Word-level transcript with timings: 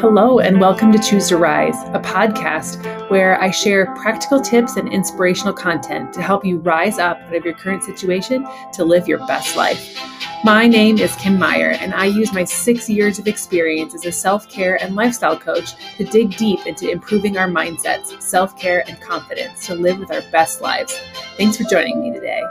Hello, 0.00 0.38
and 0.38 0.58
welcome 0.58 0.90
to 0.92 0.98
Choose 0.98 1.28
to 1.28 1.36
Rise, 1.36 1.76
a 1.88 2.00
podcast 2.00 3.10
where 3.10 3.38
I 3.38 3.50
share 3.50 3.94
practical 3.96 4.40
tips 4.40 4.76
and 4.76 4.90
inspirational 4.90 5.52
content 5.52 6.14
to 6.14 6.22
help 6.22 6.42
you 6.42 6.56
rise 6.56 6.98
up 6.98 7.18
out 7.18 7.34
of 7.34 7.44
your 7.44 7.52
current 7.52 7.84
situation 7.84 8.46
to 8.72 8.82
live 8.82 9.06
your 9.06 9.18
best 9.26 9.56
life. 9.56 9.94
My 10.42 10.66
name 10.66 10.96
is 10.96 11.14
Kim 11.16 11.38
Meyer, 11.38 11.72
and 11.72 11.92
I 11.92 12.06
use 12.06 12.32
my 12.32 12.44
six 12.44 12.88
years 12.88 13.18
of 13.18 13.28
experience 13.28 13.94
as 13.94 14.06
a 14.06 14.10
self 14.10 14.48
care 14.48 14.82
and 14.82 14.96
lifestyle 14.96 15.38
coach 15.38 15.74
to 15.98 16.04
dig 16.04 16.34
deep 16.38 16.66
into 16.66 16.90
improving 16.90 17.36
our 17.36 17.48
mindsets, 17.48 18.22
self 18.22 18.58
care, 18.58 18.82
and 18.88 18.98
confidence 19.02 19.66
to 19.66 19.74
live 19.74 19.98
with 19.98 20.10
our 20.10 20.22
best 20.32 20.62
lives. 20.62 20.98
Thanks 21.36 21.58
for 21.58 21.64
joining 21.64 22.00
me 22.00 22.10
today. 22.14 22.42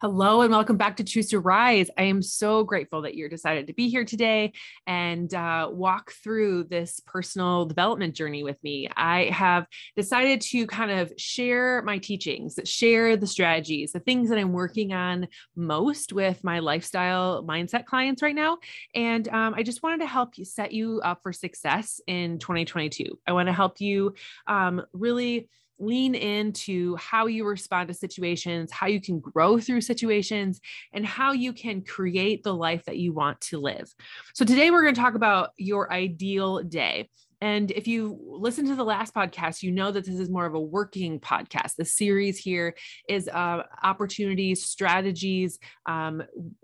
Hello 0.00 0.42
and 0.42 0.52
welcome 0.52 0.76
back 0.76 0.98
to 0.98 1.02
Choose 1.02 1.30
to 1.30 1.40
Rise. 1.40 1.90
I 1.98 2.04
am 2.04 2.22
so 2.22 2.62
grateful 2.62 3.02
that 3.02 3.16
you're 3.16 3.28
decided 3.28 3.66
to 3.66 3.72
be 3.72 3.88
here 3.88 4.04
today 4.04 4.52
and 4.86 5.34
uh, 5.34 5.68
walk 5.72 6.12
through 6.12 6.68
this 6.70 7.00
personal 7.04 7.64
development 7.64 8.14
journey 8.14 8.44
with 8.44 8.62
me. 8.62 8.88
I 8.96 9.24
have 9.24 9.66
decided 9.96 10.40
to 10.42 10.68
kind 10.68 10.92
of 10.92 11.12
share 11.16 11.82
my 11.82 11.98
teachings, 11.98 12.60
share 12.62 13.16
the 13.16 13.26
strategies, 13.26 13.90
the 13.90 13.98
things 13.98 14.28
that 14.28 14.38
I'm 14.38 14.52
working 14.52 14.92
on 14.92 15.26
most 15.56 16.12
with 16.12 16.44
my 16.44 16.60
lifestyle 16.60 17.42
mindset 17.42 17.84
clients 17.84 18.22
right 18.22 18.36
now. 18.36 18.58
And 18.94 19.26
um, 19.26 19.54
I 19.54 19.64
just 19.64 19.82
wanted 19.82 19.98
to 20.02 20.06
help 20.06 20.38
you 20.38 20.44
set 20.44 20.70
you 20.70 21.00
up 21.02 21.24
for 21.24 21.32
success 21.32 22.00
in 22.06 22.38
2022. 22.38 23.18
I 23.26 23.32
want 23.32 23.48
to 23.48 23.52
help 23.52 23.80
you 23.80 24.14
um, 24.46 24.80
really 24.92 25.48
lean 25.78 26.14
into 26.14 26.96
how 26.96 27.26
you 27.26 27.46
respond 27.46 27.88
to 27.88 27.94
situations, 27.94 28.72
how 28.72 28.86
you 28.86 29.00
can 29.00 29.20
grow 29.20 29.58
through 29.58 29.80
situations, 29.80 30.60
and 30.92 31.06
how 31.06 31.32
you 31.32 31.52
can 31.52 31.82
create 31.82 32.42
the 32.42 32.54
life 32.54 32.84
that 32.84 32.98
you 32.98 33.12
want 33.12 33.40
to 33.40 33.58
live. 33.58 33.92
So, 34.34 34.44
today 34.44 34.70
we're 34.70 34.82
going 34.82 34.94
to 34.94 35.00
talk 35.00 35.14
about 35.14 35.50
your 35.56 35.92
ideal 35.92 36.62
day. 36.62 37.08
And 37.40 37.70
if 37.70 37.86
you 37.86 38.18
listen 38.26 38.66
to 38.66 38.74
the 38.74 38.84
last 38.84 39.14
podcast, 39.14 39.62
you 39.62 39.70
know 39.70 39.92
that 39.92 40.04
this 40.04 40.18
is 40.18 40.28
more 40.28 40.46
of 40.46 40.54
a 40.54 40.60
working 40.60 41.20
podcast. 41.20 41.76
The 41.76 41.84
series 41.84 42.36
here 42.36 42.74
is 43.08 43.28
uh, 43.28 43.62
opportunities, 43.82 44.64
strategies, 44.64 45.58
um, 45.86 46.22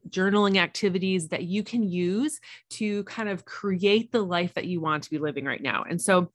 journaling 0.08 0.56
activities 0.56 1.28
that 1.28 1.44
you 1.44 1.62
can 1.62 1.84
use 1.84 2.40
to 2.70 3.04
kind 3.04 3.28
of 3.28 3.44
create 3.44 4.10
the 4.10 4.24
life 4.24 4.54
that 4.54 4.66
you 4.66 4.80
want 4.80 5.04
to 5.04 5.10
be 5.10 5.18
living 5.18 5.44
right 5.44 5.62
now. 5.62 5.84
And 5.88 6.00
so, 6.00 6.32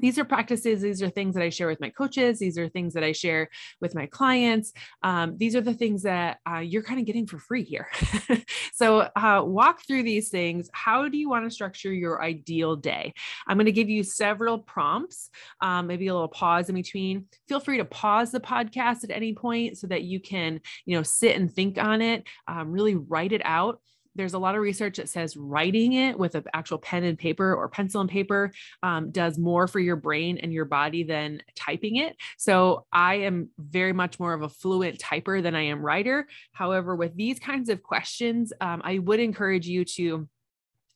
these 0.00 0.18
are 0.18 0.24
practices 0.24 0.82
these 0.82 1.02
are 1.02 1.10
things 1.10 1.34
that 1.34 1.42
i 1.42 1.48
share 1.48 1.68
with 1.68 1.80
my 1.80 1.90
coaches 1.90 2.38
these 2.38 2.58
are 2.58 2.68
things 2.68 2.94
that 2.94 3.04
i 3.04 3.12
share 3.12 3.48
with 3.80 3.94
my 3.94 4.06
clients 4.06 4.72
um, 5.02 5.36
these 5.36 5.54
are 5.54 5.60
the 5.60 5.74
things 5.74 6.02
that 6.02 6.38
uh, 6.48 6.58
you're 6.58 6.82
kind 6.82 7.00
of 7.00 7.06
getting 7.06 7.26
for 7.26 7.38
free 7.38 7.64
here. 7.64 7.88
So 8.76 9.08
uh, 9.16 9.42
walk 9.42 9.80
through 9.86 10.02
these 10.02 10.28
things. 10.28 10.68
How 10.74 11.08
do 11.08 11.16
you 11.16 11.30
want 11.30 11.46
to 11.46 11.50
structure 11.50 11.90
your 11.94 12.22
ideal 12.22 12.76
day? 12.76 13.14
I'm 13.48 13.56
going 13.56 13.64
to 13.64 13.72
give 13.72 13.88
you 13.88 14.02
several 14.02 14.58
prompts 14.58 15.30
um, 15.62 15.86
maybe 15.86 16.08
a 16.08 16.12
little 16.12 16.28
pause 16.28 16.68
in 16.68 16.74
between. 16.74 17.24
Feel 17.48 17.58
free 17.58 17.78
to 17.78 17.86
pause 17.86 18.32
the 18.32 18.40
podcast 18.40 19.02
at 19.02 19.10
any 19.10 19.32
point 19.32 19.78
so 19.78 19.86
that 19.86 20.02
you 20.02 20.20
can 20.20 20.60
you 20.84 20.94
know 20.94 21.02
sit 21.02 21.36
and 21.36 21.50
think 21.50 21.78
on 21.78 22.02
it 22.02 22.24
um, 22.46 22.70
really 22.70 22.96
write 22.96 23.32
it 23.32 23.40
out 23.46 23.80
there's 24.16 24.34
a 24.34 24.38
lot 24.38 24.54
of 24.54 24.62
research 24.62 24.96
that 24.96 25.08
says 25.08 25.36
writing 25.36 25.92
it 25.92 26.18
with 26.18 26.34
an 26.34 26.44
actual 26.54 26.78
pen 26.78 27.04
and 27.04 27.18
paper 27.18 27.54
or 27.54 27.68
pencil 27.68 28.00
and 28.00 28.10
paper 28.10 28.52
um, 28.82 29.10
does 29.10 29.38
more 29.38 29.68
for 29.68 29.78
your 29.78 29.96
brain 29.96 30.38
and 30.38 30.52
your 30.52 30.64
body 30.64 31.02
than 31.02 31.42
typing 31.54 31.96
it. 31.96 32.16
So 32.38 32.86
I 32.92 33.16
am 33.16 33.50
very 33.58 33.92
much 33.92 34.18
more 34.18 34.32
of 34.32 34.42
a 34.42 34.48
fluent 34.48 34.98
typer 34.98 35.42
than 35.42 35.54
I 35.54 35.62
am 35.62 35.80
writer. 35.80 36.26
However, 36.52 36.96
with 36.96 37.14
these 37.14 37.38
kinds 37.38 37.68
of 37.68 37.82
questions, 37.82 38.52
um, 38.60 38.80
I 38.84 38.98
would 38.98 39.20
encourage 39.20 39.66
you 39.66 39.84
to 39.84 40.28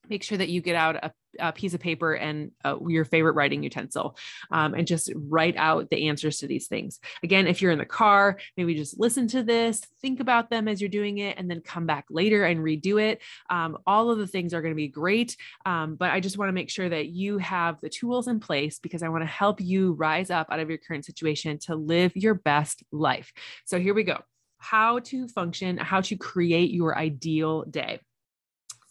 make 0.08 0.22
sure 0.22 0.38
that 0.38 0.48
you 0.48 0.60
get 0.60 0.74
out 0.74 0.96
a, 0.96 1.12
a 1.38 1.52
piece 1.52 1.74
of 1.74 1.80
paper 1.80 2.14
and 2.14 2.50
uh, 2.64 2.76
your 2.86 3.04
favorite 3.04 3.34
writing 3.34 3.62
utensil 3.62 4.16
um, 4.50 4.74
and 4.74 4.86
just 4.86 5.12
write 5.14 5.56
out 5.56 5.88
the 5.90 6.08
answers 6.08 6.38
to 6.38 6.46
these 6.46 6.66
things. 6.66 6.98
Again, 7.22 7.46
if 7.46 7.62
you're 7.62 7.72
in 7.72 7.78
the 7.78 7.84
car, 7.84 8.38
maybe 8.56 8.74
just 8.74 8.98
listen 8.98 9.28
to 9.28 9.42
this, 9.42 9.80
think 10.00 10.20
about 10.20 10.50
them 10.50 10.68
as 10.68 10.80
you're 10.80 10.88
doing 10.90 11.18
it, 11.18 11.38
and 11.38 11.50
then 11.50 11.60
come 11.60 11.86
back 11.86 12.06
later 12.10 12.44
and 12.44 12.60
redo 12.60 13.00
it. 13.00 13.20
Um, 13.48 13.78
all 13.86 14.10
of 14.10 14.18
the 14.18 14.26
things 14.26 14.54
are 14.54 14.62
going 14.62 14.72
to 14.72 14.76
be 14.76 14.88
great. 14.88 15.36
Um, 15.66 15.96
but 15.96 16.10
I 16.10 16.20
just 16.20 16.38
want 16.38 16.48
to 16.48 16.54
make 16.54 16.70
sure 16.70 16.88
that 16.88 17.08
you 17.08 17.38
have 17.38 17.80
the 17.80 17.88
tools 17.88 18.28
in 18.28 18.40
place 18.40 18.78
because 18.78 19.02
I 19.02 19.08
want 19.08 19.22
to 19.22 19.28
help 19.28 19.60
you 19.60 19.92
rise 19.92 20.30
up 20.30 20.48
out 20.50 20.60
of 20.60 20.68
your 20.68 20.78
current 20.78 21.04
situation 21.04 21.58
to 21.60 21.74
live 21.74 22.12
your 22.16 22.34
best 22.34 22.82
life. 22.92 23.32
So 23.64 23.78
here 23.78 23.94
we 23.94 24.04
go. 24.04 24.18
How 24.58 24.98
to 24.98 25.26
function, 25.28 25.78
how 25.78 26.02
to 26.02 26.16
create 26.16 26.70
your 26.70 26.96
ideal 26.96 27.64
day 27.64 28.00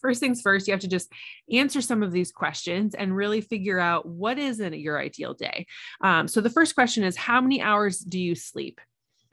first 0.01 0.19
things 0.19 0.41
first, 0.41 0.67
you 0.67 0.73
have 0.73 0.81
to 0.81 0.87
just 0.87 1.11
answer 1.51 1.81
some 1.81 2.03
of 2.03 2.11
these 2.11 2.31
questions 2.31 2.95
and 2.95 3.15
really 3.15 3.41
figure 3.41 3.79
out 3.79 4.05
what 4.05 4.37
is 4.37 4.59
in 4.59 4.73
your 4.73 4.99
ideal 4.99 5.33
day. 5.33 5.65
Um, 6.01 6.27
so 6.27 6.41
the 6.41 6.49
first 6.49 6.75
question 6.75 7.03
is 7.03 7.15
How 7.15 7.41
many 7.41 7.61
hours 7.61 7.99
do 7.99 8.19
you 8.19 8.35
sleep? 8.35 8.79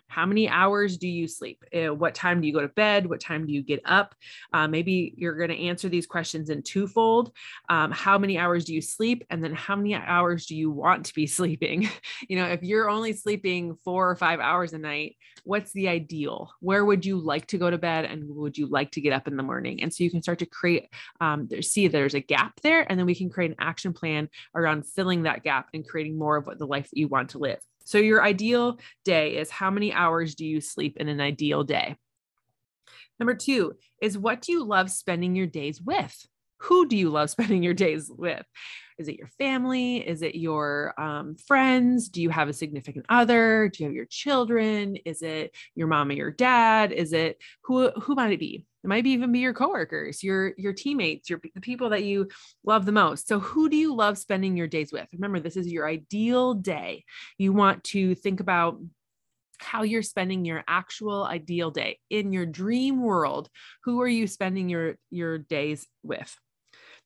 How 0.09 0.27
many 0.27 0.49
hours 0.49 0.97
do 0.97 1.09
you 1.09 1.29
sleep? 1.29 1.63
Uh, 1.75 1.95
what 1.95 2.15
time 2.15 2.41
do 2.41 2.47
you 2.47 2.53
go 2.53 2.61
to 2.61 2.69
bed? 2.69 3.09
What 3.09 3.21
time 3.21 3.47
do 3.47 3.53
you 3.53 3.63
get 3.63 3.81
up? 3.85 4.15
Uh, 4.53 4.69
maybe 4.69 5.15
you're 5.17 5.37
going 5.37 5.51
to 5.51 5.67
answer 5.67 5.89
these 5.89 6.07
questions 6.07 6.51
in 6.51 6.63
twofold. 6.63 7.33
Um, 7.69 7.91
how 7.91 8.17
many 8.19 8.39
hours 8.39 8.65
do 8.65 8.75
you 8.75 8.81
sleep? 8.81 9.25
And 9.31 9.43
then 9.43 9.53
how 9.55 9.77
many 9.77 9.95
hours 9.95 10.47
do 10.47 10.57
you 10.57 10.71
want 10.71 11.07
to 11.07 11.15
be 11.15 11.27
sleeping? 11.27 11.89
you 12.29 12.37
know, 12.37 12.47
if 12.47 12.63
you're 12.63 12.89
only 12.89 13.13
sleeping 13.13 13.77
four 13.85 14.11
or 14.11 14.17
five 14.17 14.41
hours 14.41 14.73
a 14.73 14.79
night, 14.79 15.17
what's 15.45 15.73
the 15.73 15.89
ideal? 15.89 16.51
Where 16.61 16.85
would 16.85 17.05
you 17.05 17.19
like 17.19 17.47
to 17.49 17.59
go 17.59 17.71
to 17.71 17.79
bed? 17.79 18.05
And 18.05 18.25
would 18.29 18.57
you 18.57 18.67
like 18.67 18.93
to 18.93 19.01
get 19.01 19.13
up 19.13 19.29
in 19.29 19.37
the 19.37 19.43
morning? 19.43 19.83
And 19.83 19.93
so 19.93 20.05
you 20.05 20.11
can 20.11 20.23
start 20.23 20.39
to 20.41 20.47
create, 20.47 20.89
um, 21.21 21.49
see 21.61 21.89
there's 21.89 22.15
a 22.15 22.21
gap 22.21 22.61
there. 22.63 22.91
And 22.91 22.99
then 22.99 23.07
we 23.07 23.15
can 23.15 23.31
create 23.31 23.51
an 23.51 23.57
action 23.61 23.93
plan 23.93 24.29
around 24.55 24.87
filling 24.87 25.25
that 25.25 25.45
gap 25.45 25.69
and 25.75 25.87
creating 25.87 26.19
more 26.19 26.37
of 26.37 26.47
what 26.47 26.59
the 26.59 26.67
life 26.67 26.91
that 26.91 26.99
you 26.99 27.09
want 27.09 27.31
to 27.31 27.39
live. 27.39 27.61
So, 27.87 27.99
your 27.99 28.23
ideal 28.23 28.81
day 29.05 29.37
is 29.37 29.49
how 29.49 29.71
many 29.71 29.93
hours 29.93 30.35
do 30.35 30.45
you 30.45 30.61
sleep 30.61 30.97
in 30.97 31.09
an 31.09 31.21
ideal 31.21 31.63
day? 31.63 31.97
Number 33.21 33.35
two 33.35 33.77
is 34.03 34.19
what 34.19 34.43
do 34.43 34.51
you 34.51 34.65
love 34.65 34.91
spending 34.91 35.37
your 35.37 35.47
days 35.47 35.81
with? 35.81 36.27
Who 36.61 36.87
do 36.87 36.97
you 36.97 37.11
love 37.11 37.31
spending 37.37 37.63
your 37.63 37.75
days 37.75 38.11
with? 38.11 38.45
Is 38.99 39.09
it 39.09 39.19
your 39.19 39.29
family? 39.39 39.99
Is 39.99 40.23
it 40.23 40.35
your 40.35 40.99
um, 40.99 41.37
friends? 41.37 42.09
Do 42.09 42.23
you 42.23 42.31
have 42.31 42.49
a 42.49 42.55
significant 42.55 43.05
other? 43.11 43.69
Do 43.69 43.83
you 43.83 43.89
have 43.89 43.95
your 43.95 44.07
children? 44.07 44.97
Is 45.05 45.21
it 45.21 45.55
your 45.75 45.87
mom 45.87 46.09
or 46.09 46.15
your 46.15 46.31
dad? 46.31 46.93
Is 46.93 47.13
it 47.13 47.39
who? 47.65 47.91
Who 47.91 48.15
might 48.15 48.33
it 48.33 48.41
be? 48.41 48.65
It 48.83 48.89
might 48.89 49.07
even 49.07 49.33
be 49.33 49.41
your 49.41 49.53
coworkers, 49.53 50.23
your 50.23 50.55
your 50.57 50.73
teammates, 50.73 51.29
your 51.29 51.43
the 51.55 51.61
people 51.61 51.91
that 51.91 52.05
you 52.05 52.29
love 52.65 52.87
the 52.87 52.93
most. 52.93 53.29
So 53.29 53.39
who 53.39 53.69
do 53.69 53.77
you 53.77 53.95
love 53.95 54.17
spending 54.17 54.57
your 54.57 54.69
days 54.69 54.93
with? 54.93 55.09
Remember, 55.13 55.41
this 55.41 55.57
is 55.57 55.71
your 55.71 55.87
ideal 55.87 56.55
day. 56.55 57.05
You 57.37 57.53
want 57.53 57.85
to 57.85 58.15
think 58.15 58.41
about 58.41 58.79
how 59.59 59.83
you're 59.83 60.03
spending 60.03 60.45
your 60.45 60.63
actual 60.69 61.25
ideal 61.25 61.71
day 61.71 61.99
in 62.11 62.33
your 62.33 62.47
dream 62.47 63.03
world 63.03 63.49
who 63.85 64.01
are 64.01 64.09
you 64.09 64.27
spending 64.27 64.69
your 64.69 64.97
your 65.11 65.39
days 65.39 65.87
with 66.03 66.37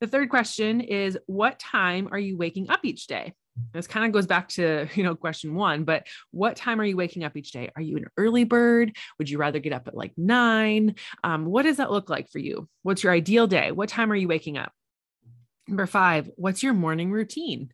the 0.00 0.06
third 0.06 0.30
question 0.30 0.80
is 0.80 1.18
what 1.26 1.58
time 1.58 2.08
are 2.10 2.18
you 2.18 2.36
waking 2.36 2.70
up 2.70 2.80
each 2.84 3.06
day? 3.06 3.34
This 3.74 3.86
kind 3.86 4.06
of 4.06 4.12
goes 4.12 4.26
back 4.26 4.48
to 4.50 4.88
you 4.94 5.04
know 5.04 5.14
question 5.14 5.54
one 5.54 5.84
but 5.84 6.06
what 6.30 6.56
time 6.56 6.80
are 6.80 6.84
you 6.84 6.96
waking 6.96 7.24
up 7.24 7.36
each 7.36 7.52
day? 7.52 7.70
Are 7.76 7.82
you 7.82 7.96
an 7.98 8.06
early 8.16 8.44
bird? 8.44 8.96
Would 9.18 9.28
you 9.28 9.38
rather 9.38 9.58
get 9.58 9.72
up 9.72 9.86
at 9.88 9.96
like 9.96 10.12
nine? 10.16 10.96
Um, 11.22 11.44
what 11.44 11.62
does 11.62 11.76
that 11.76 11.92
look 11.92 12.08
like 12.08 12.30
for 12.30 12.38
you? 12.38 12.68
What's 12.82 13.04
your 13.04 13.12
ideal 13.12 13.46
day? 13.46 13.72
What 13.72 13.88
time 13.88 14.10
are 14.10 14.16
you 14.16 14.28
waking 14.28 14.56
up? 14.56 14.72
Number 15.68 15.86
five 15.86 16.30
what's 16.36 16.62
your 16.62 16.72
morning 16.72 17.10
routine? 17.12 17.72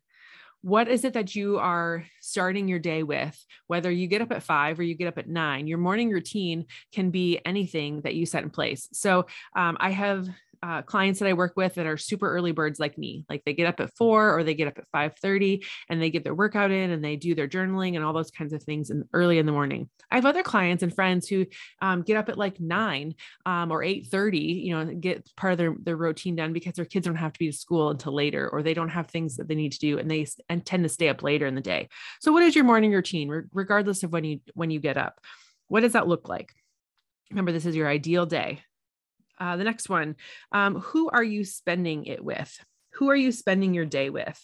What 0.61 0.89
is 0.89 1.05
it 1.05 1.13
that 1.13 1.35
you 1.35 1.59
are 1.59 2.03
starting 2.19 2.67
your 2.67 2.79
day 2.79 3.03
with? 3.03 3.41
Whether 3.67 3.91
you 3.91 4.07
get 4.07 4.21
up 4.21 4.31
at 4.31 4.43
five 4.43 4.79
or 4.79 4.83
you 4.83 4.95
get 4.95 5.07
up 5.07 5.17
at 5.17 5.29
nine 5.29 5.67
your 5.67 5.77
morning 5.77 6.09
routine 6.09 6.65
can 6.93 7.09
be 7.09 7.39
anything 7.45 8.01
that 8.01 8.15
you 8.15 8.25
set 8.25 8.43
in 8.43 8.49
place. 8.49 8.89
So 8.91 9.27
um, 9.55 9.77
i 9.79 9.91
have 9.91 10.27
uh, 10.63 10.81
clients 10.81 11.19
that 11.19 11.27
I 11.27 11.33
work 11.33 11.53
with 11.55 11.75
that 11.75 11.85
are 11.85 11.97
super 11.97 12.29
early 12.29 12.51
birds 12.51 12.79
like 12.79 12.97
me. 12.97 13.25
Like 13.29 13.43
they 13.45 13.53
get 13.53 13.67
up 13.67 13.79
at 13.79 13.95
four 13.95 14.37
or 14.37 14.43
they 14.43 14.53
get 14.53 14.67
up 14.67 14.77
at 14.77 14.89
5:30 14.91 15.65
and 15.89 16.01
they 16.01 16.09
get 16.09 16.23
their 16.23 16.35
workout 16.35 16.71
in 16.71 16.91
and 16.91 17.03
they 17.03 17.15
do 17.15 17.35
their 17.35 17.47
journaling 17.47 17.95
and 17.95 18.03
all 18.03 18.13
those 18.13 18.31
kinds 18.31 18.53
of 18.53 18.63
things 18.63 18.89
in, 18.89 19.03
early 19.13 19.37
in 19.37 19.45
the 19.45 19.51
morning. 19.51 19.89
I 20.11 20.15
have 20.15 20.25
other 20.25 20.43
clients 20.43 20.83
and 20.83 20.93
friends 20.93 21.27
who 21.27 21.45
um, 21.81 22.01
get 22.01 22.17
up 22.17 22.29
at 22.29 22.37
like 22.37 22.59
nine 22.59 23.15
um, 23.45 23.71
or 23.71 23.81
8:30, 23.81 24.63
you 24.63 24.75
know, 24.75 24.85
get 24.85 25.29
part 25.35 25.53
of 25.53 25.57
their, 25.57 25.75
their 25.79 25.97
routine 25.97 26.35
done 26.35 26.53
because 26.53 26.73
their 26.73 26.85
kids 26.85 27.05
don't 27.05 27.15
have 27.15 27.33
to 27.33 27.39
be 27.39 27.51
to 27.51 27.57
school 27.57 27.89
until 27.89 28.13
later 28.13 28.49
or 28.49 28.63
they 28.63 28.73
don't 28.73 28.89
have 28.89 29.09
things 29.09 29.37
that 29.37 29.47
they 29.47 29.55
need 29.55 29.71
to 29.73 29.79
do 29.79 29.97
and 29.97 30.09
they 30.09 30.27
and 30.49 30.65
tend 30.65 30.83
to 30.83 30.89
stay 30.89 31.09
up 31.09 31.23
later 31.23 31.45
in 31.45 31.55
the 31.55 31.61
day. 31.61 31.89
So 32.19 32.31
what 32.31 32.43
is 32.43 32.55
your 32.55 32.65
morning 32.65 32.91
routine 32.91 33.47
regardless 33.53 34.03
of 34.03 34.11
when 34.11 34.23
you 34.23 34.39
when 34.53 34.71
you 34.71 34.79
get 34.79 34.97
up? 34.97 35.19
What 35.67 35.81
does 35.81 35.93
that 35.93 36.07
look 36.07 36.29
like? 36.29 36.53
Remember, 37.31 37.51
this 37.51 37.65
is 37.65 37.75
your 37.75 37.89
ideal 37.89 38.25
day. 38.25 38.61
Uh, 39.39 39.57
the 39.57 39.63
next 39.63 39.89
one 39.89 40.15
um, 40.51 40.79
Who 40.79 41.09
are 41.09 41.23
you 41.23 41.43
spending 41.43 42.05
it 42.05 42.23
with? 42.23 42.57
Who 42.93 43.09
are 43.09 43.15
you 43.15 43.31
spending 43.31 43.73
your 43.73 43.85
day 43.85 44.09
with? 44.09 44.39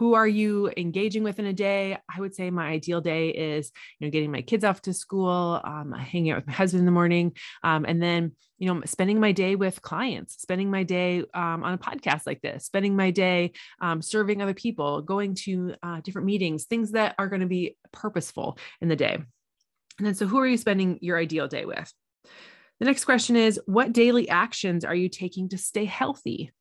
who 0.00 0.14
are 0.14 0.26
you 0.26 0.72
engaging 0.78 1.22
with 1.22 1.38
in 1.38 1.44
a 1.44 1.52
day? 1.52 1.98
I 2.08 2.20
would 2.20 2.34
say 2.34 2.50
my 2.50 2.68
ideal 2.68 3.02
day 3.02 3.28
is, 3.28 3.70
you 3.98 4.06
know, 4.06 4.10
getting 4.10 4.32
my 4.32 4.40
kids 4.40 4.64
off 4.64 4.80
to 4.82 4.94
school, 4.94 5.60
um, 5.62 5.92
hanging 5.92 6.30
out 6.30 6.36
with 6.36 6.46
my 6.46 6.54
husband 6.54 6.78
in 6.78 6.86
the 6.86 6.90
morning, 6.90 7.36
um, 7.62 7.84
and 7.84 8.02
then, 8.02 8.32
you 8.58 8.72
know, 8.72 8.80
spending 8.86 9.20
my 9.20 9.32
day 9.32 9.56
with 9.56 9.82
clients, 9.82 10.40
spending 10.40 10.70
my 10.70 10.84
day 10.84 11.22
um, 11.34 11.62
on 11.62 11.74
a 11.74 11.78
podcast 11.78 12.22
like 12.26 12.40
this, 12.40 12.64
spending 12.64 12.96
my 12.96 13.10
day 13.10 13.52
um, 13.82 14.00
serving 14.00 14.40
other 14.40 14.54
people, 14.54 15.02
going 15.02 15.34
to 15.34 15.74
uh, 15.82 16.00
different 16.00 16.24
meetings, 16.24 16.64
things 16.64 16.92
that 16.92 17.14
are 17.18 17.28
going 17.28 17.42
to 17.42 17.46
be 17.46 17.76
purposeful 17.92 18.56
in 18.80 18.88
the 18.88 18.96
day. 18.96 19.16
And 19.98 20.06
then, 20.06 20.14
so 20.14 20.26
who 20.26 20.38
are 20.38 20.46
you 20.46 20.56
spending 20.56 20.98
your 21.02 21.18
ideal 21.18 21.46
day 21.46 21.66
with? 21.66 21.92
The 22.80 22.86
next 22.86 23.04
question 23.04 23.36
is 23.36 23.60
What 23.66 23.92
daily 23.92 24.28
actions 24.28 24.84
are 24.84 24.94
you 24.94 25.08
taking 25.08 25.48
to 25.50 25.58
stay 25.58 25.84
healthy? 25.84 26.52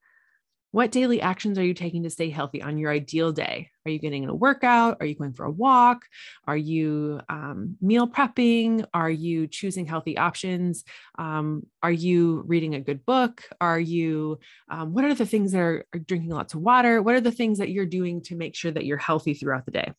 What 0.71 0.91
daily 0.91 1.19
actions 1.19 1.57
are 1.57 1.63
you 1.63 1.73
taking 1.73 2.03
to 2.03 2.11
stay 2.11 2.29
healthy 2.29 2.61
on 2.61 2.77
your 2.77 2.91
ideal 2.91 3.31
day? 3.31 3.71
Are 3.85 3.91
you 3.91 3.97
getting 3.97 4.21
in 4.21 4.29
a 4.29 4.35
workout? 4.35 4.97
Are 5.00 5.06
you 5.06 5.15
going 5.15 5.33
for 5.33 5.45
a 5.45 5.51
walk? 5.51 6.03
Are 6.45 6.57
you 6.57 7.21
um, 7.27 7.75
meal 7.81 8.07
prepping? 8.07 8.85
Are 8.94 9.09
you 9.09 9.47
choosing 9.47 9.88
healthy 9.88 10.15
options? 10.15 10.83
Um, 11.17 11.63
are 11.81 11.91
you 11.91 12.44
reading 12.45 12.75
a 12.75 12.81
good 12.81 13.03
book? 13.03 13.41
Are 13.59 13.79
you, 13.79 14.39
um, 14.69 14.94
what 14.94 15.06
are 15.06 15.15
the 15.15 15.25
things 15.25 15.53
that 15.53 15.61
are, 15.61 15.88
are 15.91 16.00
drinking 16.00 16.29
lots 16.29 16.53
of 16.53 16.61
water? 16.61 17.01
What 17.01 17.15
are 17.15 17.21
the 17.21 17.31
things 17.31 17.57
that 17.57 17.69
you're 17.69 17.88
doing 17.88 18.21
to 18.23 18.35
make 18.35 18.56
sure 18.56 18.71
that 18.71 18.85
you're 18.85 18.97
healthy 18.97 19.33
throughout 19.33 19.65
the 19.65 19.71
day? 19.71 19.91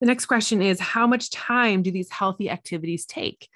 The 0.00 0.06
next 0.06 0.26
question 0.26 0.62
is 0.62 0.78
How 0.78 1.08
much 1.08 1.30
time 1.30 1.82
do 1.82 1.90
these 1.90 2.12
healthy 2.12 2.48
activities 2.48 3.06
take? 3.06 3.48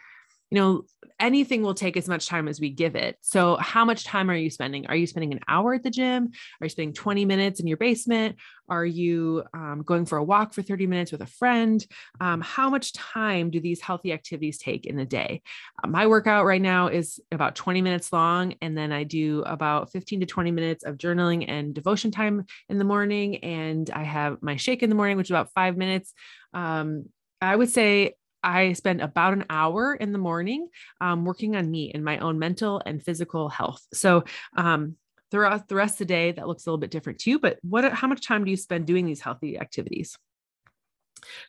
You 0.51 0.59
know, 0.59 0.83
anything 1.21 1.63
will 1.63 1.75
take 1.75 1.97
as 1.97 2.09
much 2.09 2.27
time 2.27 2.49
as 2.49 2.61
we 2.61 2.71
give 2.71 2.95
it. 2.95 3.17
So, 3.21 3.57
how 3.57 3.85
much 3.85 4.05
time 4.05 4.31
are 4.31 4.37
you 4.37 4.51
spending? 4.51 4.87
Are 4.87 4.97
you 4.97 5.07
spending 5.07 5.33
an 5.33 5.41
hour 5.49 5.75
at 5.75 5.83
the 5.83 5.91
gym? 5.91 6.31
Are 6.61 6.65
you 6.65 6.71
spending 6.71 6.95
20 6.95 7.25
minutes 7.25 7.61
in 7.61 7.67
your 7.67 7.77
basement? 7.77 8.37
Are 8.69 8.85
you 8.85 9.45
um, 9.53 9.83
going 9.85 10.07
for 10.07 10.19
a 10.19 10.25
walk 10.25 10.55
for 10.55 10.63
30 10.63 10.87
minutes 10.87 11.13
with 11.13 11.21
a 11.21 11.27
friend? 11.27 11.85
Um, 12.21 12.41
how 12.41 12.71
much 12.71 12.93
time 12.93 13.51
do 13.51 13.61
these 13.61 13.81
healthy 13.81 14.13
activities 14.13 14.59
take 14.59 14.87
in 14.87 14.99
a 14.99 15.07
day? 15.07 15.43
Uh, 15.83 15.89
my 15.89 16.07
workout 16.07 16.47
right 16.47 16.63
now 16.63 16.89
is 16.89 17.21
about 17.31 17.55
20 17.55 17.83
minutes 17.83 18.13
long, 18.13 18.55
and 18.63 18.77
then 18.77 18.93
I 18.93 19.05
do 19.05 19.43
about 19.47 19.93
15 19.93 20.21
to 20.21 20.27
20 20.27 20.51
minutes 20.51 20.85
of 20.85 20.97
journaling 20.97 21.45
and 21.49 21.75
devotion 21.75 22.11
time 22.11 22.45
in 22.69 22.79
the 22.79 22.85
morning. 22.85 23.37
And 23.45 23.91
I 23.91 24.05
have 24.05 24.39
my 24.43 24.57
shake 24.57 24.83
in 24.83 24.89
the 24.89 24.97
morning, 24.97 25.17
which 25.17 25.27
is 25.27 25.33
about 25.33 25.53
five 25.53 25.77
minutes. 25.77 26.13
Um, 26.55 27.07
I 27.41 27.55
would 27.55 27.71
say 27.71 28.15
I 28.43 28.73
spend 28.75 29.01
about 29.01 29.33
an 29.33 29.45
hour 29.51 29.95
in 29.95 30.13
the 30.13 30.19
morning 30.19 30.69
um, 31.01 31.25
working 31.25 31.57
on 31.57 31.71
me 31.71 31.93
and 31.93 32.05
my 32.05 32.19
own 32.19 32.39
mental 32.39 32.81
and 32.85 33.03
physical 33.03 33.49
health. 33.49 33.85
So, 33.93 34.25
um, 34.57 34.97
throughout 35.31 35.69
the 35.69 35.75
rest 35.75 35.95
of 35.95 35.99
the 35.99 36.05
day, 36.07 36.33
that 36.33 36.49
looks 36.49 36.65
a 36.65 36.71
little 36.71 36.79
bit 36.79 36.91
different 36.91 37.19
too. 37.19 37.39
But 37.39 37.59
what, 37.63 37.93
how 37.93 38.09
much 38.09 38.27
time 38.27 38.45
do 38.45 38.51
you 38.51 38.57
spend 38.57 38.87
doing 38.87 39.07
these 39.07 39.21
healthy 39.21 39.59
activities? 39.59 40.17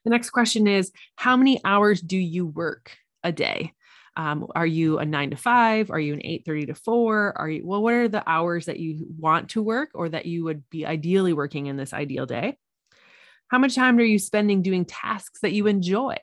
The 0.04 0.10
next 0.10 0.32
question 0.32 0.68
is 0.68 0.92
How 1.16 1.38
many 1.38 1.62
hours 1.64 2.02
do 2.02 2.18
you 2.18 2.46
work 2.46 2.98
a 3.24 3.32
day? 3.32 3.74
Um, 4.16 4.48
are 4.54 4.66
you 4.66 5.00
a 5.00 5.06
nine 5.06 5.30
to 5.30 5.38
five? 5.38 5.92
Are 5.92 6.00
you 6.00 6.14
an 6.14 6.26
eight 6.26 6.44
thirty 6.46 6.66
to 6.66 6.76
four? 6.76 7.38
Are 7.38 7.50
you 7.50 7.66
well? 7.66 7.82
What 7.82 7.94
are 7.94 8.08
the 8.08 8.28
hours 8.28 8.66
that 8.66 8.80
you 8.80 9.08
want 9.18 9.50
to 9.52 9.62
work 9.62 9.92
or 9.94 10.10
that 10.10 10.26
you 10.26 10.44
would 10.46 10.70
be 10.70 10.86
ideally 10.86 11.34
working 11.34 11.68
in 11.68 11.78
this 11.78 11.94
ideal 11.94 12.26
day? 12.26 12.58
How 13.48 13.60
much 13.60 13.76
time 13.76 13.98
are 13.98 14.04
you 14.04 14.20
spending 14.20 14.62
doing 14.62 14.86
tasks 14.86 15.40
that 15.42 15.54
you 15.54 15.68
enjoy? 15.68 16.18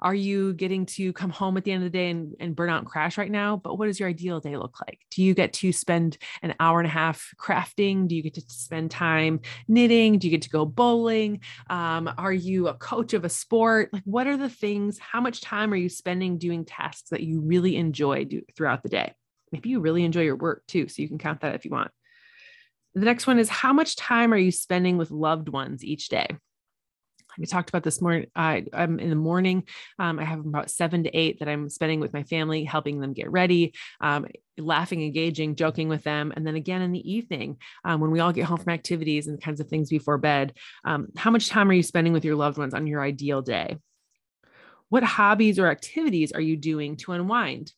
Are 0.00 0.14
you 0.14 0.52
getting 0.52 0.86
to 0.86 1.12
come 1.12 1.30
home 1.30 1.56
at 1.56 1.64
the 1.64 1.72
end 1.72 1.82
of 1.82 1.90
the 1.90 1.98
day 1.98 2.10
and, 2.10 2.34
and 2.38 2.54
burn 2.54 2.68
out 2.68 2.80
and 2.80 2.86
crash 2.86 3.16
right 3.16 3.30
now? 3.30 3.56
But 3.56 3.78
what 3.78 3.86
does 3.86 3.98
your 3.98 4.08
ideal 4.08 4.40
day 4.40 4.56
look 4.56 4.78
like? 4.86 5.00
Do 5.10 5.22
you 5.22 5.34
get 5.34 5.54
to 5.54 5.72
spend 5.72 6.18
an 6.42 6.54
hour 6.60 6.78
and 6.78 6.86
a 6.86 6.90
half 6.90 7.30
crafting? 7.38 8.06
Do 8.06 8.14
you 8.14 8.22
get 8.22 8.34
to 8.34 8.42
spend 8.48 8.90
time 8.90 9.40
knitting? 9.68 10.18
Do 10.18 10.26
you 10.26 10.30
get 10.30 10.42
to 10.42 10.50
go 10.50 10.66
bowling? 10.66 11.40
Um, 11.70 12.12
are 12.18 12.32
you 12.32 12.68
a 12.68 12.74
coach 12.74 13.14
of 13.14 13.24
a 13.24 13.28
sport? 13.28 13.90
Like, 13.92 14.02
what 14.04 14.26
are 14.26 14.36
the 14.36 14.50
things? 14.50 14.98
How 14.98 15.20
much 15.20 15.40
time 15.40 15.72
are 15.72 15.76
you 15.76 15.88
spending 15.88 16.38
doing 16.38 16.64
tasks 16.64 17.10
that 17.10 17.22
you 17.22 17.40
really 17.40 17.76
enjoy 17.76 18.24
do, 18.24 18.42
throughout 18.54 18.82
the 18.82 18.90
day? 18.90 19.14
Maybe 19.52 19.70
you 19.70 19.80
really 19.80 20.04
enjoy 20.04 20.22
your 20.22 20.36
work 20.36 20.66
too. 20.66 20.88
So 20.88 21.00
you 21.00 21.08
can 21.08 21.18
count 21.18 21.40
that 21.40 21.54
if 21.54 21.64
you 21.64 21.70
want. 21.70 21.90
The 22.94 23.04
next 23.04 23.26
one 23.26 23.38
is 23.38 23.48
how 23.48 23.72
much 23.72 23.96
time 23.96 24.32
are 24.32 24.38
you 24.38 24.50
spending 24.50 24.96
with 24.96 25.10
loved 25.10 25.48
ones 25.48 25.84
each 25.84 26.08
day? 26.08 26.26
We 27.38 27.46
talked 27.46 27.68
about 27.68 27.82
this 27.82 28.00
morning. 28.00 28.26
I, 28.34 28.64
I'm 28.72 28.98
in 28.98 29.10
the 29.10 29.16
morning. 29.16 29.64
Um, 29.98 30.18
I 30.18 30.24
have 30.24 30.40
about 30.40 30.70
seven 30.70 31.04
to 31.04 31.16
eight 31.16 31.40
that 31.40 31.48
I'm 31.48 31.68
spending 31.68 32.00
with 32.00 32.12
my 32.12 32.22
family, 32.22 32.64
helping 32.64 33.00
them 33.00 33.12
get 33.12 33.30
ready, 33.30 33.74
um, 34.00 34.26
laughing, 34.58 35.02
engaging, 35.02 35.56
joking 35.56 35.88
with 35.88 36.02
them. 36.02 36.32
And 36.34 36.46
then 36.46 36.56
again 36.56 36.82
in 36.82 36.92
the 36.92 37.12
evening, 37.12 37.58
um, 37.84 38.00
when 38.00 38.10
we 38.10 38.20
all 38.20 38.32
get 38.32 38.44
home 38.44 38.58
from 38.58 38.72
activities 38.72 39.26
and 39.26 39.40
kinds 39.40 39.60
of 39.60 39.68
things 39.68 39.90
before 39.90 40.18
bed, 40.18 40.54
um, 40.84 41.08
how 41.16 41.30
much 41.30 41.48
time 41.48 41.68
are 41.70 41.74
you 41.74 41.82
spending 41.82 42.12
with 42.12 42.24
your 42.24 42.36
loved 42.36 42.58
ones 42.58 42.74
on 42.74 42.86
your 42.86 43.02
ideal 43.02 43.42
day? 43.42 43.78
What 44.88 45.02
hobbies 45.02 45.58
or 45.58 45.66
activities 45.66 46.32
are 46.32 46.40
you 46.40 46.56
doing 46.56 46.96
to 46.98 47.12
unwind? 47.12 47.72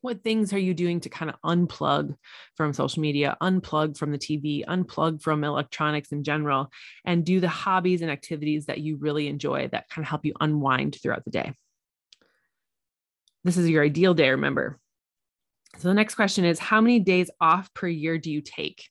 What 0.00 0.22
things 0.22 0.52
are 0.52 0.58
you 0.58 0.74
doing 0.74 1.00
to 1.00 1.08
kind 1.08 1.30
of 1.30 1.36
unplug 1.44 2.14
from 2.56 2.72
social 2.72 3.00
media, 3.00 3.36
unplug 3.42 3.96
from 3.96 4.12
the 4.12 4.18
TV, 4.18 4.64
unplug 4.64 5.22
from 5.22 5.44
electronics 5.44 6.12
in 6.12 6.22
general, 6.24 6.70
and 7.04 7.24
do 7.24 7.40
the 7.40 7.48
hobbies 7.48 8.02
and 8.02 8.10
activities 8.10 8.66
that 8.66 8.78
you 8.78 8.96
really 8.96 9.28
enjoy 9.28 9.68
that 9.68 9.88
kind 9.88 10.04
of 10.04 10.08
help 10.08 10.24
you 10.24 10.34
unwind 10.40 10.96
throughout 11.02 11.24
the 11.24 11.30
day? 11.30 11.52
This 13.44 13.56
is 13.56 13.68
your 13.68 13.84
ideal 13.84 14.14
day, 14.14 14.30
remember. 14.30 14.78
So 15.78 15.88
the 15.88 15.94
next 15.94 16.14
question 16.14 16.44
is 16.44 16.58
How 16.58 16.80
many 16.80 17.00
days 17.00 17.30
off 17.40 17.72
per 17.74 17.88
year 17.88 18.18
do 18.18 18.30
you 18.30 18.40
take? 18.40 18.88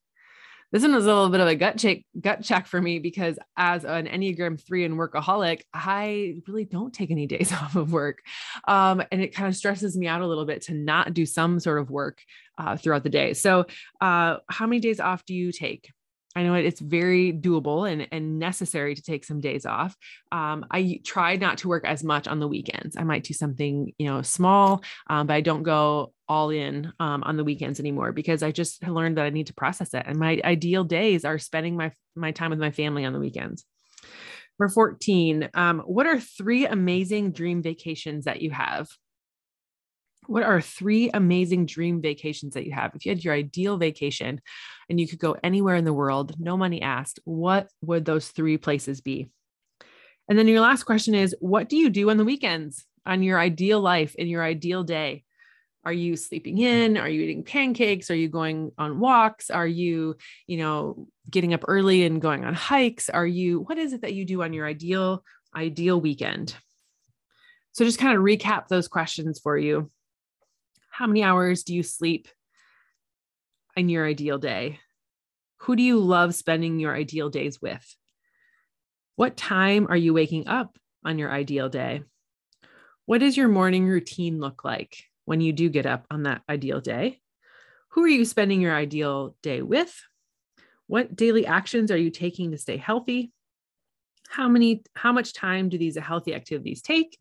This 0.71 0.81
one 0.83 0.93
was 0.93 1.05
a 1.05 1.13
little 1.13 1.29
bit 1.29 1.39
of 1.39 1.47
a 1.47 1.55
gut 1.55 1.77
check 1.77 1.99
gut 2.19 2.43
check 2.43 2.67
for 2.67 2.81
me 2.81 2.99
because 2.99 3.37
as 3.55 3.85
an 3.85 4.07
enneagram 4.07 4.61
3 4.61 4.85
and 4.85 4.95
workaholic 4.95 5.61
i 5.73 6.35
really 6.47 6.65
don't 6.65 6.93
take 6.93 7.11
any 7.11 7.27
days 7.37 7.51
off 7.51 7.75
of 7.75 7.91
work. 7.91 8.19
Um, 8.67 9.03
and 9.11 9.21
it 9.21 9.33
kind 9.33 9.47
of 9.47 9.55
stresses 9.55 9.97
me 9.97 10.07
out 10.07 10.21
a 10.21 10.27
little 10.27 10.45
bit 10.45 10.63
to 10.63 10.73
not 10.73 11.13
do 11.13 11.25
some 11.25 11.59
sort 11.59 11.79
of 11.79 11.89
work 11.89 12.21
uh, 12.57 12.77
throughout 12.77 13.03
the 13.03 13.09
day. 13.09 13.33
So 13.33 13.65
uh, 14.01 14.37
how 14.49 14.67
many 14.67 14.79
days 14.79 14.99
off 14.99 15.25
do 15.25 15.33
you 15.33 15.51
take 15.51 15.91
I 16.37 16.43
know 16.43 16.53
it's 16.53 16.79
very 16.79 17.33
doable 17.33 17.91
and, 17.91 18.07
and 18.11 18.37
necessary 18.37 18.93
to 18.93 19.01
take 19.01 19.25
some 19.25 19.39
days 19.39 19.65
off. 19.65 19.95
Um, 20.31 20.67
I 20.69 20.99
try 21.03 21.35
not 21.35 21.57
to 21.59 21.67
work 21.67 21.83
as 21.83 22.03
much 22.03 22.27
on 22.27 22.39
the 22.39 22.47
weekends. 22.47 22.95
I 22.95 23.03
might 23.03 23.23
do 23.23 23.33
something, 23.33 23.91
you 23.97 24.05
know, 24.05 24.21
small, 24.21 24.83
um, 25.09 25.25
but 25.25 25.33
I 25.33 25.41
don't 25.41 25.63
go 25.63 26.13
all 26.29 26.51
in 26.51 26.93
um, 26.99 27.23
on 27.23 27.37
the 27.37 27.43
weekends 27.43 27.79
anymore 27.79 28.11
because 28.11 28.43
I 28.43 28.51
just 28.51 28.87
learned 28.87 29.17
that 29.17 29.25
I 29.25 29.31
need 29.31 29.47
to 29.47 29.55
process 29.55 29.95
it. 29.95 30.03
And 30.05 30.19
my 30.19 30.39
ideal 30.43 30.83
days 30.83 31.25
are 31.25 31.39
spending 31.39 31.75
my 31.75 31.91
my 32.15 32.31
time 32.31 32.51
with 32.51 32.59
my 32.59 32.71
family 32.71 33.03
on 33.03 33.13
the 33.13 33.19
weekends. 33.19 33.65
For 34.57 34.69
14, 34.69 35.49
um, 35.55 35.79
what 35.79 36.05
are 36.05 36.19
three 36.19 36.67
amazing 36.67 37.31
dream 37.31 37.63
vacations 37.63 38.25
that 38.25 38.43
you 38.43 38.51
have? 38.51 38.87
What 40.27 40.43
are 40.43 40.61
three 40.61 41.09
amazing 41.13 41.65
dream 41.65 42.01
vacations 42.01 42.53
that 42.53 42.65
you 42.65 42.73
have? 42.73 42.95
If 42.95 43.05
you 43.05 43.11
had 43.11 43.23
your 43.23 43.33
ideal 43.33 43.77
vacation 43.77 44.41
and 44.89 44.99
you 44.99 45.07
could 45.07 45.19
go 45.19 45.35
anywhere 45.43 45.75
in 45.75 45.85
the 45.85 45.93
world, 45.93 46.35
no 46.39 46.57
money 46.57 46.81
asked, 46.81 47.19
what 47.23 47.69
would 47.81 48.05
those 48.05 48.29
three 48.29 48.57
places 48.57 49.01
be? 49.01 49.29
And 50.29 50.37
then 50.37 50.47
your 50.47 50.61
last 50.61 50.83
question 50.83 51.15
is 51.15 51.35
what 51.39 51.69
do 51.69 51.77
you 51.77 51.89
do 51.89 52.09
on 52.09 52.17
the 52.17 52.25
weekends 52.25 52.85
on 53.05 53.23
your 53.23 53.39
ideal 53.39 53.79
life 53.79 54.15
in 54.15 54.27
your 54.27 54.43
ideal 54.43 54.83
day? 54.83 55.23
Are 55.85 55.93
you 55.93 56.17
sleeping 56.17 56.57
in? 56.57 56.97
Are 56.97 57.07
you 57.07 57.21
eating 57.21 57.45
pancakes? 57.45 58.11
Are 58.11 58.15
you 58.15 58.27
going 58.27 58.73
on 58.77 58.99
walks? 58.99 59.49
Are 59.49 59.67
you, 59.67 60.17
you 60.45 60.57
know, 60.57 61.07
getting 61.29 61.53
up 61.53 61.63
early 61.65 62.05
and 62.05 62.21
going 62.21 62.43
on 62.43 62.53
hikes? 62.53 63.09
Are 63.09 63.25
you 63.25 63.61
what 63.61 63.77
is 63.77 63.93
it 63.93 64.01
that 64.01 64.13
you 64.13 64.25
do 64.25 64.43
on 64.43 64.51
your 64.51 64.67
ideal 64.67 65.23
ideal 65.55 66.01
weekend? 66.01 66.55
So 67.71 67.85
just 67.85 67.99
kind 67.99 68.17
of 68.17 68.23
recap 68.23 68.67
those 68.67 68.87
questions 68.87 69.39
for 69.39 69.57
you. 69.57 69.89
How 70.97 71.05
many 71.05 71.21
hours 71.21 71.63
do 71.63 71.75
you 71.75 71.83
sleep 71.83 72.27
in 73.75 73.87
your 73.87 74.03
ideal 74.03 74.39
day? 74.39 74.79
Who 75.57 75.75
do 75.75 75.83
you 75.83 75.99
love 75.99 76.33
spending 76.33 76.79
your 76.79 76.95
ideal 76.95 77.29
days 77.29 77.61
with? 77.61 77.85
What 79.15 79.37
time 79.37 79.85
are 79.91 79.95
you 79.95 80.15
waking 80.15 80.47
up 80.47 80.79
on 81.05 81.19
your 81.19 81.31
ideal 81.31 81.69
day? 81.69 82.01
What 83.05 83.19
does 83.19 83.37
your 83.37 83.47
morning 83.47 83.85
routine 83.85 84.39
look 84.39 84.63
like 84.63 85.03
when 85.25 85.39
you 85.39 85.53
do 85.53 85.69
get 85.69 85.85
up 85.85 86.07
on 86.09 86.23
that 86.23 86.41
ideal 86.49 86.81
day? 86.81 87.21
Who 87.89 88.03
are 88.03 88.07
you 88.09 88.25
spending 88.25 88.59
your 88.59 88.73
ideal 88.73 89.35
day 89.43 89.61
with? 89.61 89.95
What 90.87 91.15
daily 91.15 91.45
actions 91.45 91.91
are 91.91 91.97
you 91.97 92.09
taking 92.09 92.49
to 92.49 92.57
stay 92.57 92.77
healthy? 92.77 93.31
How 94.29 94.49
many 94.49 94.81
how 94.95 95.11
much 95.11 95.33
time 95.33 95.69
do 95.69 95.77
these 95.77 95.95
healthy 95.95 96.33
activities 96.33 96.81
take? 96.81 97.19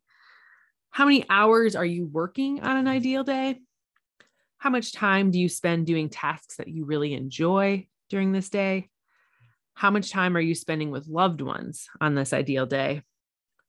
How 0.88 1.04
many 1.04 1.26
hours 1.28 1.76
are 1.76 1.84
you 1.84 2.06
working 2.06 2.62
on 2.62 2.78
an 2.78 2.88
ideal 2.88 3.22
day? 3.22 3.60
How 4.58 4.70
much 4.70 4.92
time 4.92 5.30
do 5.30 5.38
you 5.38 5.48
spend 5.48 5.86
doing 5.86 6.08
tasks 6.08 6.56
that 6.56 6.68
you 6.68 6.84
really 6.84 7.14
enjoy 7.14 7.86
during 8.08 8.32
this 8.32 8.48
day? 8.48 8.88
How 9.74 9.90
much 9.90 10.10
time 10.10 10.36
are 10.36 10.40
you 10.40 10.54
spending 10.54 10.90
with 10.90 11.08
loved 11.08 11.40
ones 11.40 11.88
on 12.00 12.14
this 12.14 12.32
ideal 12.32 12.66
day? 12.66 13.02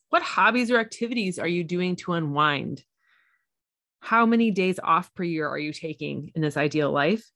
What 0.10 0.24
hobbies 0.24 0.72
or 0.72 0.80
activities 0.80 1.38
are 1.38 1.48
you 1.48 1.66
doing 1.66 1.98
to 1.98 2.14
unwind? 2.14 2.84
How 4.00 4.26
many 4.26 4.52
days 4.52 4.80
off 4.82 5.14
per 5.14 5.24
year 5.24 5.48
are 5.48 5.60
you 5.60 5.74
taking 5.74 6.32
in 6.34 6.42
this 6.42 6.56
ideal 6.56 6.92
life? 6.92 7.30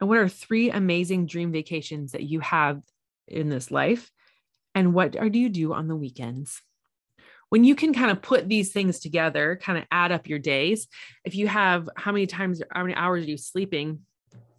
And 0.00 0.08
what 0.08 0.18
are 0.18 0.28
three 0.28 0.70
amazing 0.70 1.26
dream 1.26 1.50
vacations 1.50 2.12
that 2.12 2.22
you 2.22 2.40
have 2.40 2.82
in 3.26 3.48
this 3.48 3.70
life? 3.70 4.12
And 4.74 4.94
what 4.94 5.12
do 5.12 5.38
you 5.38 5.48
do 5.48 5.72
on 5.72 5.88
the 5.88 5.96
weekends? 5.96 6.62
When 7.56 7.64
you 7.64 7.74
can 7.74 7.94
kind 7.94 8.10
of 8.10 8.20
put 8.20 8.50
these 8.50 8.70
things 8.70 8.98
together, 8.98 9.58
kind 9.62 9.78
of 9.78 9.84
add 9.90 10.12
up 10.12 10.28
your 10.28 10.38
days, 10.38 10.88
if 11.24 11.34
you 11.34 11.48
have 11.48 11.88
how 11.96 12.12
many 12.12 12.26
times, 12.26 12.60
how 12.70 12.82
many 12.82 12.94
hours 12.94 13.24
are 13.24 13.30
you 13.30 13.38
sleeping? 13.38 14.00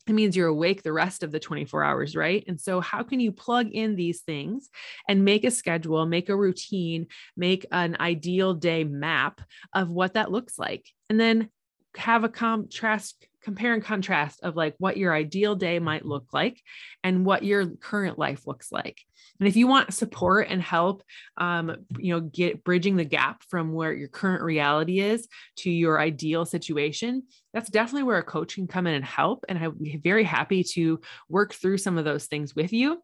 it 0.07 0.13
means 0.13 0.35
you're 0.35 0.47
awake 0.47 0.81
the 0.81 0.91
rest 0.91 1.21
of 1.21 1.31
the 1.31 1.39
24 1.39 1.83
hours, 1.83 2.15
right? 2.15 2.43
And 2.47 2.59
so, 2.59 2.79
how 2.79 3.03
can 3.03 3.19
you 3.19 3.31
plug 3.31 3.67
in 3.71 3.95
these 3.95 4.21
things 4.21 4.69
and 5.07 5.23
make 5.23 5.43
a 5.43 5.51
schedule, 5.51 6.07
make 6.07 6.29
a 6.29 6.35
routine, 6.35 7.05
make 7.35 7.67
an 7.71 7.97
ideal 7.99 8.55
day 8.55 8.83
map 8.83 9.41
of 9.75 9.91
what 9.91 10.15
that 10.15 10.31
looks 10.31 10.57
like? 10.57 10.87
And 11.07 11.19
then 11.19 11.51
have 11.97 12.23
a 12.23 12.29
contrast 12.29 13.27
compare 13.47 13.73
and 13.73 13.81
contrast 13.81 14.43
of 14.43 14.57
like 14.57 14.75
what 14.77 14.97
your 14.97 15.13
ideal 15.13 15.55
day 15.55 15.79
might 15.79 16.05
look 16.05 16.25
like 16.33 16.61
and 17.01 17.25
what 17.25 17.45
your 17.45 17.65
current 17.77 18.19
life 18.19 18.45
looks 18.45 18.73
like. 18.73 18.99
And 19.39 19.47
if 19.47 19.55
you 19.55 19.67
want 19.67 19.93
support 19.93 20.47
and 20.49 20.61
help 20.61 21.01
um, 21.37 21.73
you 21.97 22.13
know 22.13 22.19
get 22.19 22.65
bridging 22.65 22.97
the 22.97 23.05
gap 23.05 23.41
from 23.49 23.71
where 23.71 23.93
your 23.93 24.09
current 24.09 24.43
reality 24.43 24.99
is 24.99 25.29
to 25.59 25.71
your 25.71 25.97
ideal 25.97 26.45
situation 26.45 27.23
that's 27.53 27.69
definitely 27.69 28.03
where 28.03 28.17
a 28.17 28.23
coach 28.23 28.55
can 28.55 28.67
come 28.67 28.85
in 28.85 28.95
and 28.95 29.05
help. 29.05 29.45
And 29.47 29.57
i'd 29.57 29.79
be 29.79 29.95
very 29.95 30.25
happy 30.25 30.65
to 30.75 30.99
work 31.29 31.53
through 31.53 31.77
some 31.77 31.97
of 31.97 32.03
those 32.03 32.25
things 32.25 32.53
with 32.53 32.73
you 32.73 33.01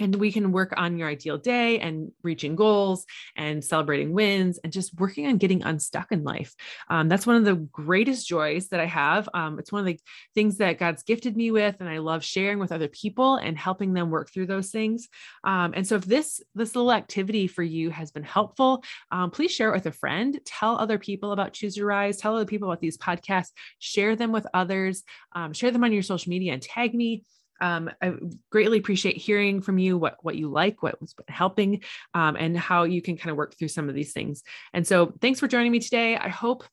and 0.00 0.14
we 0.14 0.32
can 0.32 0.52
work 0.52 0.74
on 0.76 0.98
your 0.98 1.08
ideal 1.08 1.38
day 1.38 1.78
and 1.80 2.12
reaching 2.22 2.56
goals 2.56 3.04
and 3.36 3.64
celebrating 3.64 4.12
wins 4.12 4.58
and 4.62 4.72
just 4.72 4.98
working 4.98 5.26
on 5.26 5.38
getting 5.38 5.62
unstuck 5.62 6.12
in 6.12 6.24
life. 6.24 6.54
Um, 6.88 7.08
that's 7.08 7.26
one 7.26 7.36
of 7.36 7.44
the 7.44 7.54
greatest 7.54 8.26
joys 8.26 8.68
that 8.68 8.80
i 8.80 8.86
have. 8.86 9.28
Um, 9.34 9.58
it's 9.58 9.72
one 9.72 9.80
of 9.80 9.86
the 9.86 9.98
things 10.34 10.58
that 10.58 10.78
god's 10.78 11.02
gifted 11.02 11.36
me 11.36 11.50
with 11.50 11.76
and 11.80 11.88
i 11.88 11.98
love 11.98 12.24
sharing 12.24 12.58
with 12.58 12.72
other 12.72 12.88
people 12.88 13.36
and 13.36 13.56
helping 13.56 13.92
them 13.92 14.10
work 14.10 14.30
through 14.30 14.46
those 14.46 14.70
things. 14.70 15.08
Um, 15.44 15.72
and 15.74 15.86
so 15.86 15.96
if 15.96 16.04
this 16.04 16.40
this 16.54 16.74
little 16.74 16.92
activity 16.92 17.46
for 17.46 17.62
you 17.62 17.90
has 17.90 18.10
been 18.10 18.22
helpful 18.22 18.82
um, 19.10 19.30
please 19.30 19.50
share 19.52 19.70
it 19.70 19.74
with 19.74 19.86
a 19.86 19.92
friend. 19.92 20.38
Tell 20.44 20.76
other 20.76 20.98
people 20.98 21.32
about 21.32 21.52
Choose 21.52 21.74
to 21.76 21.84
Rise. 21.84 22.16
Tell 22.18 22.36
other 22.36 22.44
people 22.44 22.68
about 22.68 22.80
these 22.80 22.98
podcasts. 22.98 23.52
Share 23.78 24.16
them 24.16 24.32
with 24.32 24.46
others. 24.54 25.04
Um, 25.34 25.52
share 25.52 25.70
them 25.70 25.84
on 25.84 25.92
your 25.92 26.02
social 26.02 26.30
media 26.30 26.52
and 26.52 26.62
tag 26.62 26.94
me 26.94 27.24
um, 27.60 27.90
I 28.02 28.14
greatly 28.50 28.78
appreciate 28.78 29.16
hearing 29.16 29.60
from 29.60 29.78
you 29.78 29.98
what 29.98 30.16
what 30.22 30.36
you 30.36 30.48
like, 30.48 30.82
what 30.82 31.00
was 31.00 31.14
helping, 31.28 31.82
um, 32.14 32.36
and 32.36 32.56
how 32.56 32.84
you 32.84 33.02
can 33.02 33.16
kind 33.16 33.30
of 33.30 33.36
work 33.36 33.56
through 33.56 33.68
some 33.68 33.88
of 33.88 33.94
these 33.94 34.12
things. 34.12 34.42
And 34.72 34.86
so, 34.86 35.12
thanks 35.20 35.40
for 35.40 35.48
joining 35.48 35.72
me 35.72 35.80
today. 35.80 36.16
I 36.16 36.28
hope 36.28 36.64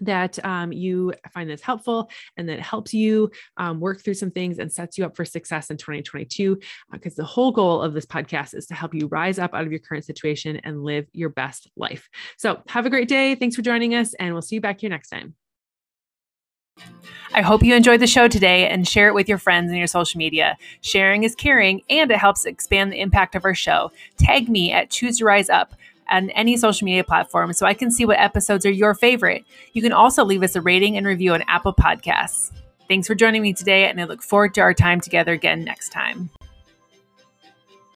that 0.00 0.42
um, 0.44 0.72
you 0.72 1.12
find 1.34 1.48
this 1.50 1.60
helpful 1.60 2.10
and 2.36 2.48
that 2.48 2.60
helps 2.60 2.94
you 2.94 3.30
um, 3.58 3.78
work 3.78 4.02
through 4.02 4.14
some 4.14 4.30
things 4.30 4.58
and 4.58 4.72
sets 4.72 4.96
you 4.96 5.04
up 5.04 5.14
for 5.14 5.24
success 5.24 5.70
in 5.70 5.76
2022. 5.76 6.58
Because 6.90 7.12
uh, 7.12 7.22
the 7.22 7.26
whole 7.26 7.52
goal 7.52 7.82
of 7.82 7.92
this 7.92 8.06
podcast 8.06 8.54
is 8.54 8.66
to 8.66 8.74
help 8.74 8.94
you 8.94 9.06
rise 9.08 9.38
up 9.38 9.54
out 9.54 9.64
of 9.64 9.70
your 9.70 9.80
current 9.80 10.04
situation 10.04 10.56
and 10.64 10.82
live 10.82 11.06
your 11.12 11.28
best 11.28 11.70
life. 11.76 12.08
So, 12.38 12.62
have 12.68 12.86
a 12.86 12.90
great 12.90 13.08
day. 13.08 13.34
Thanks 13.34 13.56
for 13.56 13.62
joining 13.62 13.94
us, 13.94 14.14
and 14.14 14.34
we'll 14.34 14.42
see 14.42 14.56
you 14.56 14.60
back 14.60 14.80
here 14.80 14.90
next 14.90 15.10
time. 15.10 15.34
I 17.34 17.40
hope 17.40 17.62
you 17.62 17.74
enjoyed 17.74 18.00
the 18.00 18.06
show 18.06 18.28
today 18.28 18.68
and 18.68 18.86
share 18.86 19.08
it 19.08 19.14
with 19.14 19.26
your 19.26 19.38
friends 19.38 19.70
and 19.70 19.78
your 19.78 19.86
social 19.86 20.18
media. 20.18 20.58
Sharing 20.82 21.22
is 21.22 21.34
caring 21.34 21.82
and 21.88 22.10
it 22.10 22.18
helps 22.18 22.44
expand 22.44 22.92
the 22.92 23.00
impact 23.00 23.34
of 23.34 23.46
our 23.46 23.54
show. 23.54 23.90
Tag 24.18 24.50
me 24.50 24.70
at 24.70 24.90
Choose 24.90 25.16
to 25.18 25.24
Rise 25.24 25.48
Up 25.48 25.74
on 26.10 26.28
any 26.30 26.58
social 26.58 26.84
media 26.84 27.04
platform 27.04 27.54
so 27.54 27.64
I 27.64 27.72
can 27.72 27.90
see 27.90 28.04
what 28.04 28.18
episodes 28.18 28.66
are 28.66 28.70
your 28.70 28.92
favorite. 28.92 29.46
You 29.72 29.80
can 29.80 29.92
also 29.92 30.26
leave 30.26 30.42
us 30.42 30.56
a 30.56 30.60
rating 30.60 30.98
and 30.98 31.06
review 31.06 31.32
on 31.32 31.42
Apple 31.48 31.72
Podcasts. 31.72 32.52
Thanks 32.86 33.06
for 33.06 33.14
joining 33.14 33.40
me 33.40 33.54
today, 33.54 33.88
and 33.88 33.98
I 33.98 34.04
look 34.04 34.22
forward 34.22 34.52
to 34.54 34.60
our 34.60 34.74
time 34.74 35.00
together 35.00 35.32
again 35.32 35.64
next 35.64 35.88
time. 35.88 36.28